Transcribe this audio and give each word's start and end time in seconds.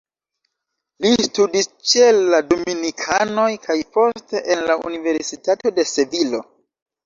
Li 1.05 1.11
studis 1.27 1.69
ĉe 1.91 2.07
la 2.15 2.41
dominikanoj 2.49 3.45
kaj 3.69 3.77
poste 4.01 4.45
en 4.57 4.67
la 4.73 4.81
Universitato 4.93 5.77
de 5.81 5.91
Sevilo. 5.95 6.45